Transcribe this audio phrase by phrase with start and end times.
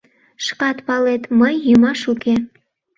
[0.45, 2.35] —Шкат палет, мый йӱмаш уке.